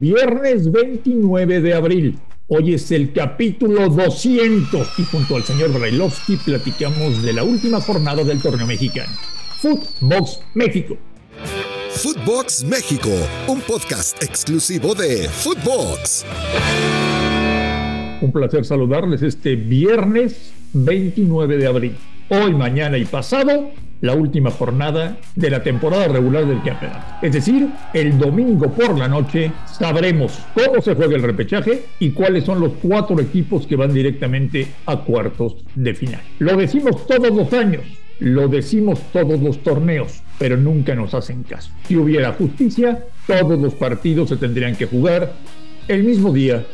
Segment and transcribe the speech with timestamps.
[0.00, 2.18] Viernes 29 de abril.
[2.48, 8.24] Hoy es el capítulo 200 y junto al señor Brailovsky platicamos de la última jornada
[8.24, 9.12] del torneo mexicano.
[9.60, 10.96] Footbox México.
[11.90, 13.08] Footbox México,
[13.46, 16.26] un podcast exclusivo de Footbox.
[18.20, 21.96] Un placer saludarles este viernes 29 de abril.
[22.30, 23.70] Hoy, mañana y pasado
[24.04, 27.06] la última jornada de la temporada regular del campeonato.
[27.22, 32.44] Es decir, el domingo por la noche sabremos cómo se juega el repechaje y cuáles
[32.44, 36.20] son los cuatro equipos que van directamente a cuartos de final.
[36.38, 37.80] Lo decimos todos los años,
[38.18, 41.70] lo decimos todos los torneos, pero nunca nos hacen caso.
[41.88, 45.32] Si hubiera justicia, todos los partidos se tendrían que jugar
[45.88, 46.66] el mismo día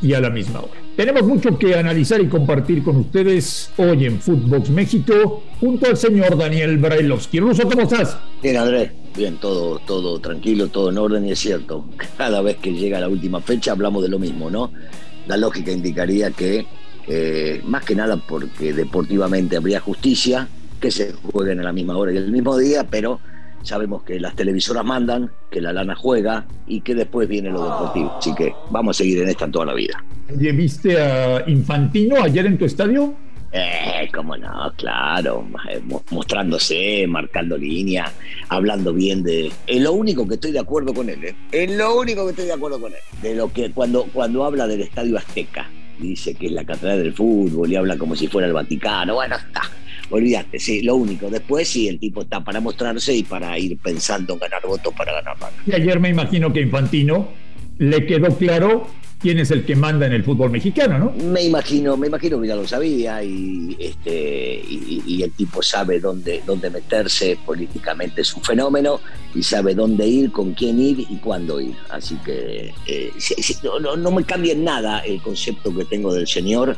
[0.00, 0.87] y a la misma hora.
[0.98, 6.36] Tenemos mucho que analizar y compartir con ustedes hoy en Footbox México junto al señor
[6.36, 7.38] Daniel Brailovsky.
[7.38, 8.18] Ruso, ¿cómo estás?
[8.42, 8.90] Bien, Andrés.
[9.16, 11.84] Bien, todo, todo tranquilo, todo en orden y es cierto.
[12.16, 14.72] Cada vez que llega la última fecha hablamos de lo mismo, ¿no?
[15.28, 16.66] La lógica indicaría que,
[17.06, 20.48] eh, más que nada porque deportivamente habría justicia,
[20.80, 23.20] que se jueguen a la misma hora y el mismo día, pero
[23.62, 28.16] sabemos que las televisoras mandan, que la lana juega y que después viene lo deportivo.
[28.18, 30.02] Así que vamos a seguir en esta toda la vida.
[30.28, 33.14] ¿Viste a Infantino ayer en tu estadio?
[33.50, 38.12] Eh, cómo no, claro, eh, mostrándose, marcando línea,
[38.50, 39.50] hablando bien de.
[39.66, 41.34] Es lo único que estoy de acuerdo con él, ¿eh?
[41.50, 42.98] Es lo único que estoy de acuerdo con él.
[43.22, 45.66] De lo que cuando, cuando habla del Estadio Azteca,
[45.98, 49.14] dice que es la catedral del fútbol y habla como si fuera el Vaticano.
[49.14, 49.62] Bueno, está
[50.10, 51.30] olvídate, sí, lo único.
[51.30, 55.12] Después sí, el tipo está para mostrarse y para ir pensando en ganar votos para
[55.12, 55.50] ganar más.
[55.66, 57.28] Y ayer me imagino que Infantino
[57.78, 58.88] le quedó claro
[59.20, 61.12] quién es el que manda en el fútbol mexicano, ¿no?
[61.24, 66.42] Me imagino, me imagino que ya lo sabía y este y, el tipo sabe dónde,
[66.46, 69.00] dónde meterse políticamente es un fenómeno
[69.34, 71.74] y sabe dónde ir, con quién ir y cuándo ir.
[71.90, 73.12] Así que eh,
[73.82, 76.76] no, no, me cambia en nada el concepto que tengo del señor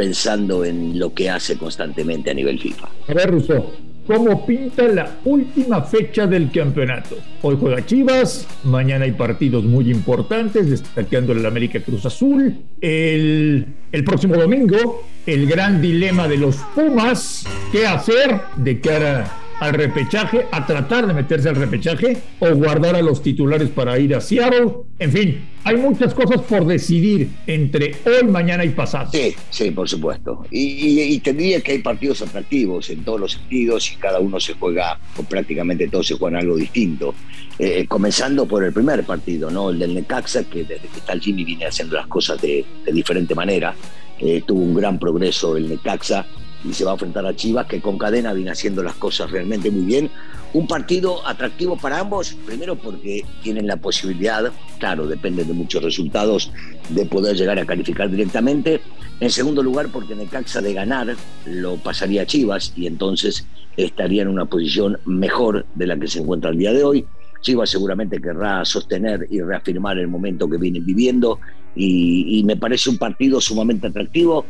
[0.00, 2.88] pensando en lo que hace constantemente a nivel FIFA.
[3.06, 3.70] A ver, Russo,
[4.06, 7.18] ¿cómo pinta la última fecha del campeonato?
[7.42, 12.62] Hoy juega Chivas, mañana hay partidos muy importantes, destacando el América Cruz Azul.
[12.80, 19.74] El, el próximo domingo, el gran dilema de los Pumas, ¿qué hacer de cara al
[19.74, 24.20] repechaje, a tratar de meterse al repechaje o guardar a los titulares para ir a
[24.20, 24.72] Seattle.
[24.98, 29.10] En fin, hay muchas cosas por decidir entre hoy, mañana y pasado.
[29.12, 30.46] Sí, sí, por supuesto.
[30.50, 34.98] Y, tendría que hay partidos atractivos en todos los sentidos y cada uno se juega,
[35.18, 37.14] o prácticamente todos se juegan algo distinto.
[37.58, 39.68] Eh, comenzando por el primer partido, ¿no?
[39.68, 43.74] El del Necaxa, que desde que está Jimmy viene haciendo las cosas de, diferente manera.
[44.18, 46.26] Eh, tuvo un gran progreso el Necaxa
[46.64, 49.70] y se va a enfrentar a Chivas, que con cadena viene haciendo las cosas realmente
[49.70, 50.10] muy bien.
[50.52, 56.50] Un partido atractivo para ambos, primero porque tienen la posibilidad, claro, depende de muchos resultados,
[56.88, 58.80] de poder llegar a calificar directamente.
[59.20, 61.14] En segundo lugar, porque en el Caxa de ganar
[61.46, 66.18] lo pasaría a Chivas y entonces estaría en una posición mejor de la que se
[66.18, 67.06] encuentra el día de hoy.
[67.42, 71.38] Chivas seguramente querrá sostener y reafirmar el momento que vienen viviendo
[71.74, 74.44] y, y me parece un partido sumamente atractivo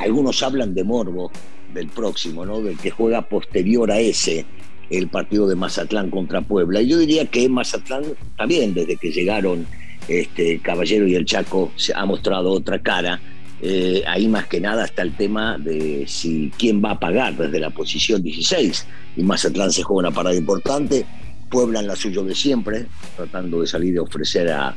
[0.00, 1.30] algunos hablan de morbo
[1.72, 2.60] del próximo, ¿no?
[2.60, 4.46] Del que juega posterior a ese,
[4.90, 6.80] el partido de Mazatlán contra Puebla.
[6.82, 8.04] Y yo diría que Mazatlán
[8.36, 9.66] también, desde que llegaron
[10.08, 13.20] este Caballero y el Chaco, ha mostrado otra cara.
[13.62, 17.58] Eh, ahí más que nada está el tema de si quién va a pagar desde
[17.58, 18.86] la posición 16.
[19.16, 21.06] Y Mazatlán se juega una parada importante.
[21.48, 22.86] Puebla en la suyo de siempre,
[23.16, 24.74] tratando de salir y ofrecer a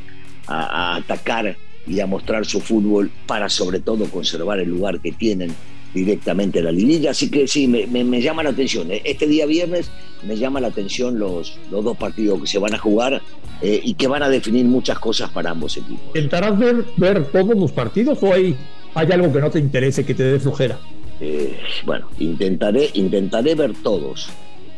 [0.47, 1.55] atacar
[1.87, 5.53] y a mostrar su fútbol para sobre todo conservar el lugar que tienen
[5.93, 7.11] directamente en la liguilla.
[7.11, 8.91] Así que sí, me, me, llama la atención.
[8.91, 9.01] ¿eh?
[9.05, 9.91] Este día viernes
[10.23, 13.21] me llama la atención los, los dos partidos que se van a jugar
[13.61, 16.05] eh, y que van a definir muchas cosas para ambos equipos.
[16.07, 18.55] ¿Intentarás ver, ver todos los partidos o hay,
[18.93, 20.77] hay algo que no te interese, que te dé flojera?
[21.19, 24.29] Eh, bueno, intentaré, intentaré ver todos.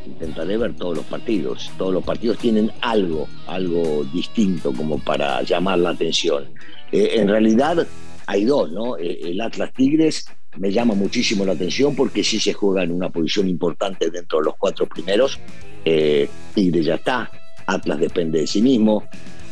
[0.05, 1.71] Intentaré ver todos los partidos.
[1.77, 6.49] Todos los partidos tienen algo, algo distinto como para llamar la atención.
[6.91, 7.85] Eh, en realidad
[8.27, 8.97] hay dos, ¿no?
[8.97, 10.25] Eh, el Atlas Tigres
[10.57, 14.45] me llama muchísimo la atención porque sí se juega en una posición importante dentro de
[14.45, 15.39] los cuatro primeros.
[15.85, 17.29] Eh, Tigres ya está,
[17.65, 19.03] Atlas depende de sí mismo.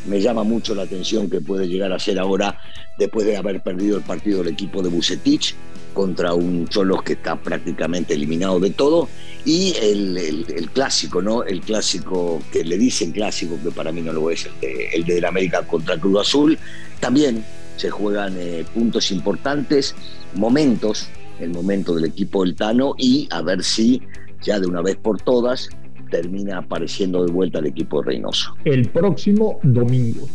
[0.06, 2.58] Me llama mucho la atención que puede llegar a ser ahora,
[2.98, 5.54] después de haber perdido el partido del equipo de Bucetich,
[5.90, 9.08] contra un Cholos que está prácticamente eliminado de todo.
[9.44, 11.42] Y el, clásico, ¿no?
[11.44, 15.24] El clásico que le dicen clásico, que para mí no lo es, el de, el
[15.24, 16.58] América contra Cruz Azul.
[17.00, 17.44] También
[17.76, 19.94] se juegan eh, puntos importantes,
[20.34, 21.08] momentos,
[21.38, 24.02] el momento del equipo del Tano y a ver si
[24.42, 25.70] ya de una vez por todas
[26.10, 28.54] termina apareciendo de vuelta el equipo de Reynoso.
[28.64, 30.28] El próximo domingo.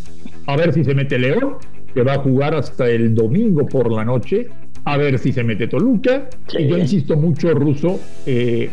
[0.47, 1.57] A ver si se mete León,
[1.93, 4.49] que va a jugar hasta el domingo por la noche.
[4.85, 6.29] A ver si se mete Toluca.
[6.57, 8.69] Y yo insisto mucho, Ruso, eh,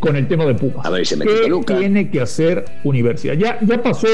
[0.00, 0.84] con el tema de Pumas.
[0.84, 1.78] A ver si se mete ¿Qué Toluca.
[1.78, 3.34] tiene que hacer Universidad?
[3.34, 4.08] Ya, ya pasó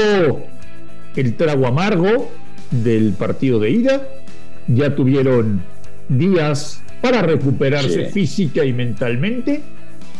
[1.15, 2.31] el trago amargo
[2.71, 4.07] del partido de ida.
[4.67, 5.61] Ya tuvieron
[6.09, 8.11] días para recuperarse Sí.
[8.11, 9.61] física y mentalmente.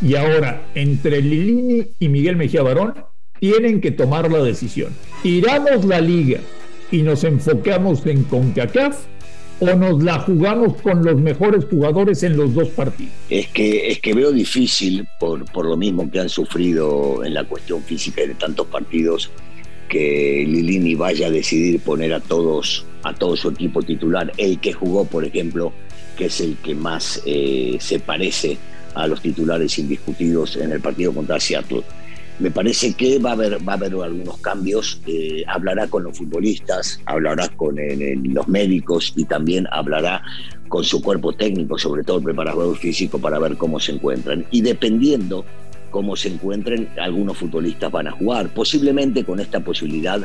[0.01, 2.93] Y ahora, entre Lilini y Miguel Mejía Barón,
[3.39, 4.89] tienen que tomar la decisión.
[5.21, 6.39] ¿Tiramos la liga
[6.91, 9.05] y nos enfocamos en CONCACAF
[9.63, 13.13] o nos la jugamos con los mejores jugadores en los dos partidos?
[13.29, 17.43] Es que, es que veo difícil, por, por lo mismo que han sufrido en la
[17.45, 19.31] cuestión física de tantos partidos,
[19.89, 24.31] que Lilini vaya a decidir poner a todos, a todo su equipo titular.
[24.37, 25.71] El que jugó, por ejemplo,
[26.17, 28.57] que es el que más eh, se parece
[28.95, 31.83] a los titulares indiscutidos en el partido contra Seattle.
[32.39, 33.75] Me parece que va a haber, va a
[34.05, 34.99] algunos cambios.
[35.07, 40.21] eh, hablará con los futbolistas, hablará con el- el- los médicos y también hablará
[40.67, 44.45] con su cuerpo técnico, sobre todo el preparador físico, para ver cómo se encuentran.
[44.51, 45.45] Y dependiendo
[45.91, 48.49] cómo se encuentren, algunos futbolistas van a jugar.
[48.49, 50.19] Posiblemente con esta posibilidad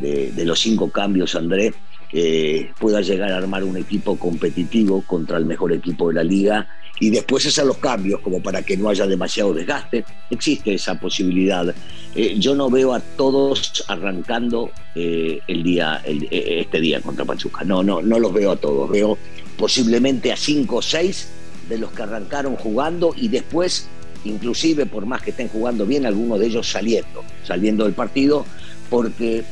[0.00, 1.72] de, de los cinco cambios, André,
[2.16, 6.68] eh, pueda llegar a armar un equipo competitivo contra el mejor equipo de la liga
[7.00, 10.04] y después hacer los cambios como para que no haya demasiado desgaste.
[10.30, 11.74] Existe esa posibilidad.
[12.14, 17.64] Eh, yo no veo a todos arrancando eh, el día, este día contra Pachuca.
[17.64, 18.88] No, no, no los veo a todos.
[18.88, 19.18] Veo
[19.58, 21.28] posiblemente a cinco o seis
[21.68, 23.88] de los que arrancaron jugando y después,
[24.24, 28.46] inclusive por más que estén jugando bien, algunos de ellos saliendo, saliendo del partido,
[28.88, 29.42] porque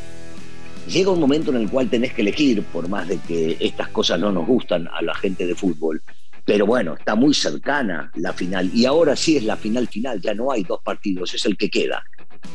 [0.89, 4.19] llega un momento en el cual tenés que elegir, por más de que estas cosas
[4.21, 6.03] no nos gustan a la gente de fútbol.
[6.45, 8.71] Pero bueno, está muy cercana la final.
[8.75, 11.71] Y ahora sí es la final final, ya no hay dos partidos, es el que
[11.71, 12.03] queda.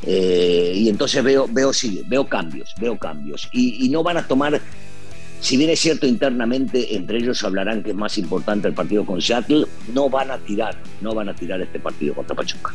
[0.04, 3.50] Eh, y entonces veo, veo, sí, veo cambios, veo cambios.
[3.54, 4.60] Y, y no van a tomar,
[5.40, 9.22] si bien es cierto internamente, entre ellos hablarán que es más importante el partido con
[9.22, 12.74] Seattle, no van a tirar, no van a tirar este partido contra Pachuca.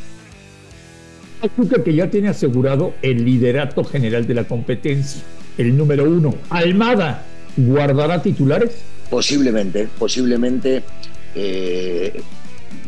[1.43, 5.23] Pachuca que ya tiene asegurado el liderato general de la competencia.
[5.59, 7.25] El número uno, Almada,
[7.57, 8.71] ¿guardará titulares?
[9.11, 10.83] Posiblemente, posiblemente
[11.35, 12.21] eh,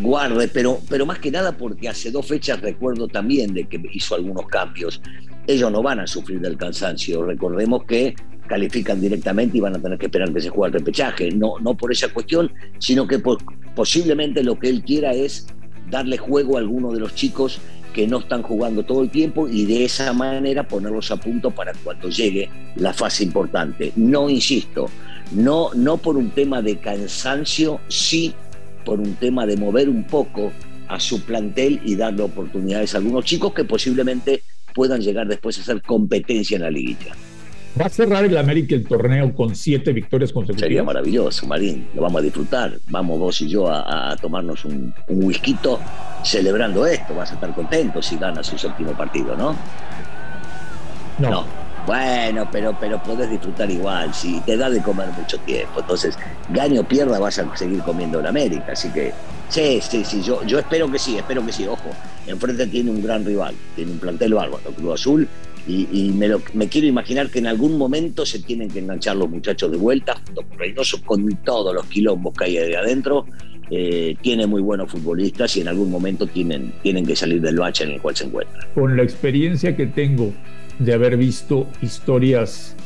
[0.00, 4.14] guarde, pero, pero más que nada porque hace dos fechas recuerdo también de que hizo
[4.14, 5.00] algunos cambios.
[5.46, 7.22] Ellos no van a sufrir del cansancio.
[7.24, 8.14] Recordemos que
[8.46, 11.30] califican directamente y van a tener que esperar que se juegue el repechaje.
[11.32, 13.36] No, no por esa cuestión, sino que po-
[13.74, 15.46] posiblemente lo que él quiera es
[15.90, 17.58] darle juego a algunos de los chicos
[17.94, 21.72] que no están jugando todo el tiempo y de esa manera ponerlos a punto para
[21.72, 23.92] cuando llegue la fase importante.
[23.96, 24.90] No insisto,
[25.32, 28.34] no, no por un tema de cansancio, sí
[28.84, 30.52] por un tema de mover un poco
[30.88, 34.42] a su plantel y darle oportunidades a algunos chicos que posiblemente
[34.74, 37.14] puedan llegar después a hacer competencia en la liguilla.
[37.80, 40.84] ¿Va a cerrar el América el torneo con siete victorias Sería consecutivas?
[40.84, 41.88] maravilloso, Marín.
[41.94, 42.78] Lo vamos a disfrutar.
[42.88, 45.56] Vamos vos y yo a, a tomarnos un, un whisky
[46.22, 47.14] celebrando esto.
[47.16, 49.56] Vas a estar contento si gana su séptimo partido, ¿no?
[51.18, 51.44] No.
[51.86, 54.14] Bueno, pero, pero podés disfrutar igual.
[54.14, 55.80] Si te da de comer mucho tiempo.
[55.80, 56.16] Entonces,
[56.50, 58.72] gane o pierda, vas a seguir comiendo en América.
[58.72, 59.12] Así que,
[59.48, 60.22] sí, sí, sí.
[60.22, 61.66] Yo, yo espero que sí, espero que sí.
[61.66, 61.90] Ojo,
[62.26, 63.54] enfrente tiene un gran rival.
[63.76, 65.28] Tiene un plantel bárbaro, Cruz Azul.
[65.66, 69.30] Y, me, lo- me quiero imaginar que en algún momento se tienen que enganchar los
[69.30, 73.24] muchachos de vuelta, junto con Reynoso, con todos los quilombos que hay de adentro.
[73.70, 77.84] Eh, tiene muy buenos futbolistas y en algún momento tienen, tienen que salir del bache
[77.84, 78.62] en el cual se encuentran.
[78.74, 80.34] Con la experiencia que tengo
[80.78, 82.76] de haber visto historias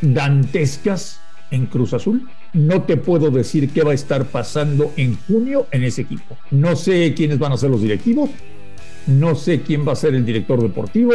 [0.00, 5.66] dantescas en Cruz Azul, no te puedo decir qué va a estar pasando en junio
[5.70, 6.38] en ese equipo.
[6.50, 8.30] No sé quiénes van a ser los directivos,
[9.06, 11.12] no sé quién va a ser el director deportivo,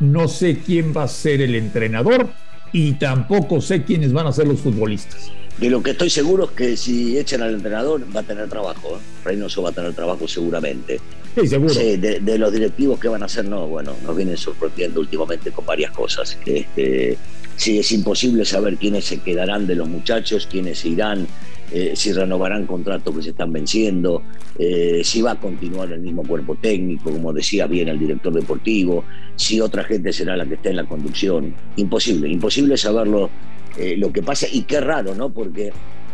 [0.00, 2.28] no sé quién va a ser el entrenador
[2.72, 5.32] y tampoco sé quiénes van a ser los futbolistas.
[5.58, 8.96] De lo que estoy seguro es que si echan al entrenador va a tener trabajo.
[8.96, 9.00] ¿eh?
[9.24, 11.00] Reynoso va a tener trabajo seguramente.
[11.34, 11.72] Sí, seguro.
[11.72, 15.50] Sí, de, de los directivos que van a hacer, no, bueno, nos vienen sorprendiendo últimamente
[15.50, 16.38] con varias cosas.
[16.44, 17.16] Este,
[17.56, 21.26] sí, es imposible saber quiénes se quedarán de los muchachos, quiénes se irán,
[21.74, 24.22] eh, si renovarán contratos que se están venciendo,
[24.58, 29.04] eh, si va a continuar el mismo cuerpo técnico, como decía bien el director deportivo,
[29.36, 31.54] si otra gente será la que esté en la conducción.
[31.76, 33.30] Imposible, imposible saberlo
[33.78, 35.30] eh, lo que pasa y qué raro, ¿no?
[35.30, 35.72] Porque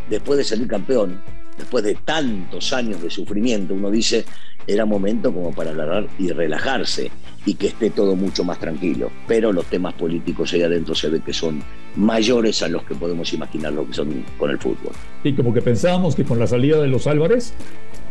[0.08, 1.20] después de salir campeón,
[1.56, 4.24] después de tantos años de sufrimiento, uno dice,
[4.68, 7.10] era momento como para agarrar y relajarse
[7.46, 9.10] y que esté todo mucho más tranquilo.
[9.26, 11.62] Pero los temas políticos ahí adentro se ve que son
[11.96, 14.92] mayores a los que podemos imaginar lo que son con el fútbol.
[15.24, 17.54] Y como que pensábamos que con la salida de los Álvarez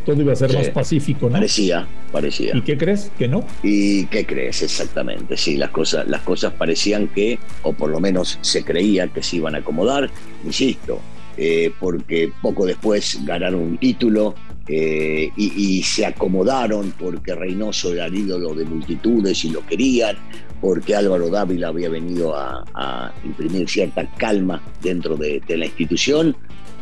[0.04, 1.34] todo iba a ser más pacífico, ¿no?
[1.34, 2.56] Parecía, parecía.
[2.56, 3.12] ¿Y qué crees?
[3.20, 3.46] ¿Que no?
[3.62, 4.64] ¿Y qué crees?
[4.64, 9.22] Exactamente, sí, las cosas, las cosas parecían que, o por lo menos se creía que
[9.22, 10.10] se iban a acomodar,
[10.46, 11.02] insisto,
[11.36, 14.34] eh, porque poco después ganaron un título,
[14.70, 20.18] eh, y, se acomodaron porque Reynoso era el ídolo de multitudes y lo querían,
[20.60, 26.36] porque Álvaro Dávila había venido a, imprimir cierta calma dentro de, la institución,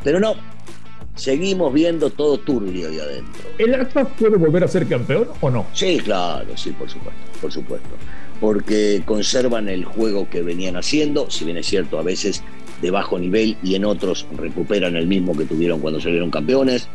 [0.04, 0.34] pero no,
[1.14, 3.44] seguimos viendo todo turbio ahí adentro.
[3.60, 5.68] ¿El Atlas puede volver a ser campeón o no?
[5.74, 7.90] Sí, claro, sí, por supuesto, por supuesto.
[8.42, 12.44] Porque conservan el juego que venían haciendo, si bien es cierto, a veces
[12.82, 16.90] de bajo nivel y en otros recuperan el mismo que tuvieron cuando salieron campeones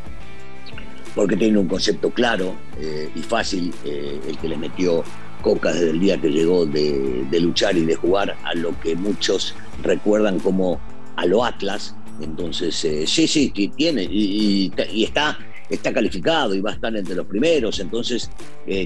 [1.14, 5.02] porque tiene un concepto claro eh, y fácil, eh, el que le metió
[5.43, 9.55] Coca desde el día que llegó de, luchar y de jugar a lo que muchos
[9.83, 10.79] recuerdan como
[11.17, 11.97] a lo Atlas.
[12.21, 14.71] Entonces, eh, sí, sí, tiene y,
[15.02, 15.38] está,
[15.71, 17.81] está calificado y va a estar entre los primeros.
[17.81, 18.31] Entonces,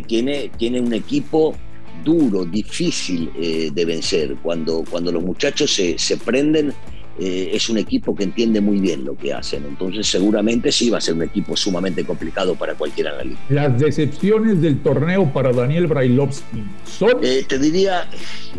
[0.07, 1.57] tiene, tiene un equipo
[2.05, 3.33] duro, difícil
[3.75, 4.37] de vencer.
[4.41, 6.73] Cuando, cuando los muchachos se, se prenden
[7.19, 9.65] eh, es un equipo que entiende muy bien lo que hacen.
[9.67, 13.41] Entonces, seguramente sí va a ser un equipo sumamente complicado para la liga.
[13.49, 17.13] Las decepciones del torneo para Daniel Brailovsky son.
[17.23, 18.09] Eh, te diría,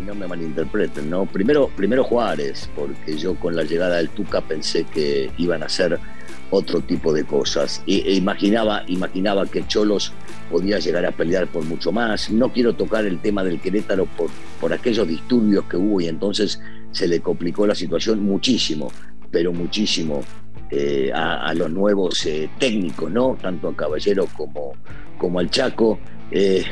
[0.04, 1.26] no me malinterpreten, ¿no?
[1.26, 5.98] Primero, primero Juárez, porque yo con la llegada del Tuca pensé que iban a ser
[6.50, 7.82] otro tipo de cosas.
[7.86, 10.12] E, imaginaba, imaginaba que Cholos
[10.50, 12.30] podía llegar a pelear por mucho más.
[12.30, 16.60] No quiero tocar el tema del Querétaro por, por aquellos disturbios que hubo y entonces
[16.92, 18.90] se le complicó la situación muchísimo,
[19.30, 20.22] pero muchísimo
[20.70, 23.36] eh, a, los nuevos eh, técnicos, ¿no?
[23.40, 24.72] Tanto a Caballero como,
[25.16, 26.00] como al Chaco.
[26.30, 26.64] Eh,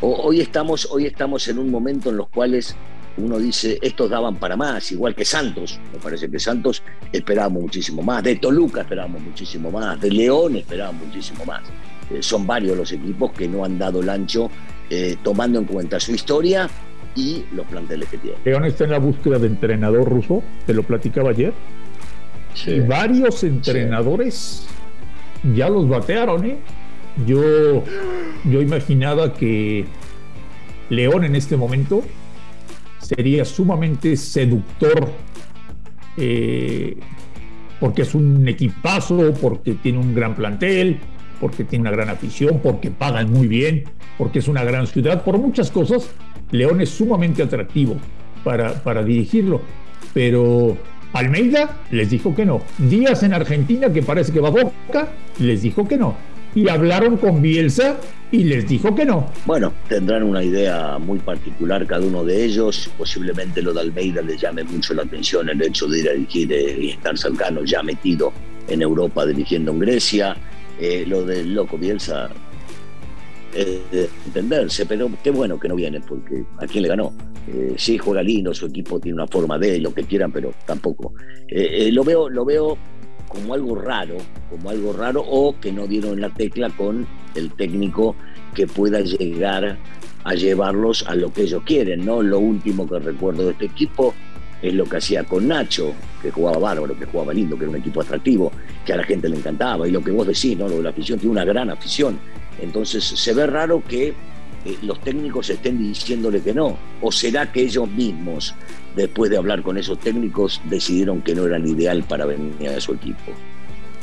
[0.00, 2.74] hoy, estamos, hoy estamos en un momento en los cuales
[3.18, 5.78] uno dice, estos daban para más, igual que Santos.
[5.92, 8.22] Me parece que Santos esperábamos muchísimo más.
[8.22, 10.00] De Toluca esperábamos muchísimo más.
[10.00, 11.62] De León esperábamos muchísimo más.
[12.20, 14.50] son varios los equipos que no han dado el ancho
[15.22, 16.68] tomando en cuenta su historia
[17.14, 18.36] y los planteles que tiene.
[18.44, 21.52] León está en la búsqueda de entrenador ruso, te lo platicaba ayer.
[22.66, 24.66] Y varios entrenadores
[25.54, 26.58] ya los batearon, ¿eh?
[27.26, 27.84] Yo,
[28.44, 29.84] yo imaginaba que
[30.88, 32.02] León en este momento
[32.98, 35.10] sería sumamente seductor
[36.16, 36.96] eh,
[37.80, 41.00] porque es un equipazo, porque tiene un gran plantel,
[41.40, 43.84] porque tiene una gran afición, porque pagan muy bien,
[44.16, 46.08] porque es una gran ciudad, por muchas cosas
[46.52, 47.96] León es sumamente atractivo
[48.44, 49.60] para, para dirigirlo,
[50.14, 50.76] pero
[51.12, 52.62] Almeida les dijo que no.
[52.78, 56.16] Díaz en Argentina, que parece que va a Boca, les dijo que no.
[56.54, 57.96] Y hablaron con Bielsa
[58.30, 59.30] y les dijo que no.
[59.46, 62.90] Bueno, tendrán una idea muy particular cada uno de ellos.
[62.98, 66.52] Posiblemente lo de Almeida les llame mucho la atención el hecho de ir a dirigir
[66.52, 68.32] eh, y estar cercano, ya metido
[68.68, 70.36] en Europa dirigiendo en Grecia.
[70.80, 72.28] Eh, lo del loco Bielsa
[73.54, 77.12] eh, entenderse, pero qué bueno que no viene, porque ¿a quién le ganó?
[77.48, 81.14] Eh, sí, juega lindo, su equipo tiene una forma de lo que quieran, pero tampoco.
[81.48, 82.78] Eh, lo, veo, lo veo
[83.28, 84.16] como algo raro,
[84.50, 88.14] como algo raro, o que no dieron la tecla con el técnico
[88.54, 89.78] que pueda llegar
[90.24, 92.22] a llevarlos a lo que ellos quieren, ¿no?
[92.22, 94.14] Lo último que recuerdo de este equipo
[94.60, 97.78] es lo que hacía con Nacho, que jugaba bárbaro, que jugaba lindo, que era un
[97.78, 98.52] equipo atractivo,
[98.86, 100.68] que a la gente le encantaba, y lo que vos decís, ¿no?
[100.68, 102.18] Lo de la afición, tiene una gran afición,
[102.60, 104.14] entonces se ve raro que
[104.64, 106.76] eh, los técnicos estén diciéndole que no.
[107.00, 108.54] ¿O será que ellos mismos,
[108.94, 112.94] después de hablar con esos técnicos, decidieron que no eran ideal para venir a su
[112.94, 113.32] equipo?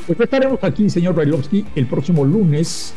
[0.06, 2.94] Pues estaremos aquí, señor Brailovsky, el próximo lunes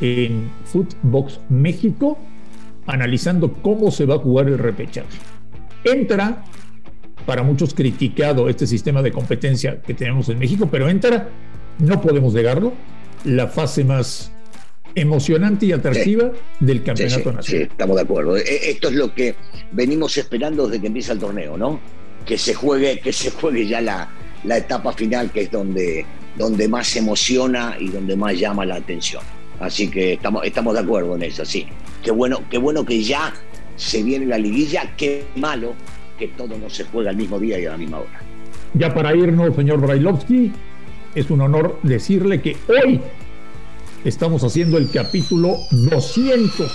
[0.00, 2.18] en Footbox México,
[2.86, 5.18] analizando cómo se va a jugar el repechaje.
[5.84, 6.44] Entra,
[7.26, 11.28] para muchos criticado este sistema de competencia que tenemos en México, pero entra,
[11.78, 12.72] no podemos negarlo,
[13.24, 14.32] la fase más
[15.00, 17.44] emocionante y atractiva del campeonato nacional.
[17.44, 18.36] Sí, estamos de acuerdo.
[18.36, 19.34] E, esto es lo que
[19.72, 21.80] venimos esperando desde que empieza el torneo, ¿no?
[22.24, 24.08] Que se juegue, que se juegue ya la,
[24.44, 26.04] la etapa final, que es donde,
[26.36, 29.22] donde más emociona y donde más llama la atención.
[29.60, 31.66] Así que estamos, estamos de acuerdo en eso, sí.
[32.02, 33.34] Qué bueno, qué bueno que ya
[33.76, 35.74] se viene la liguilla, qué malo
[36.18, 38.20] que todo no se juega al mismo día y a la misma hora.
[38.74, 40.52] Ya para irnos, señor Brailovsky,
[41.14, 43.00] es un honor decirle que hoy
[44.04, 46.70] estamos haciendo el capítulo 200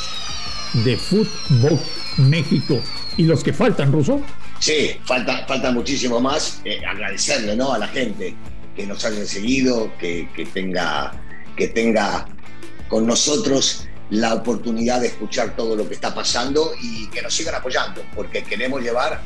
[0.85, 1.79] de Fútbol
[2.17, 2.79] México.
[3.17, 4.21] ¿Y los que faltan, Ruso?
[4.59, 6.61] Sí, falta, falta muchísimo más.
[6.65, 7.73] Eh, agradecerle ¿no?
[7.73, 8.35] a la gente
[8.75, 11.11] que nos haya seguido, que, tenga,
[11.55, 12.27] que tenga
[12.87, 17.55] con nosotros la oportunidad de escuchar todo lo que está pasando y que nos sigan
[17.55, 19.21] apoyando, porque queremos llevar,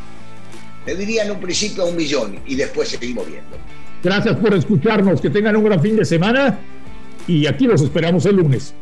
[0.86, 3.58] te diría en un principio, a un millón y después seguimos viendo.
[4.04, 6.60] Gracias por escucharnos, que tengan un gran fin de semana
[7.28, 8.74] y aquí los esperamos el lunes.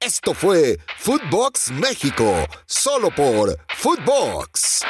[0.00, 4.80] Esto fue Footbox México, solo por Footbox.